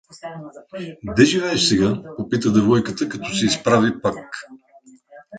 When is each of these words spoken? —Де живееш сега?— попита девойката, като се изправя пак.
—Де 1.17 1.25
живееш 1.25 1.63
сега?— 1.67 2.01
попита 2.17 2.51
девойката, 2.51 3.09
като 3.09 3.35
се 3.35 3.45
изправя 3.45 3.91
пак. 4.03 4.23